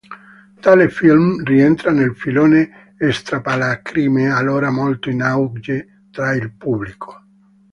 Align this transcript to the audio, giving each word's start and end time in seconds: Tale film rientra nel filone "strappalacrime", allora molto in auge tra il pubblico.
Tale 0.61 0.89
film 0.89 1.43
rientra 1.43 1.91
nel 1.91 2.15
filone 2.15 2.95
"strappalacrime", 2.97 4.31
allora 4.31 4.71
molto 4.71 5.11
in 5.11 5.21
auge 5.21 6.07
tra 6.09 6.33
il 6.33 6.51
pubblico. 6.53 7.23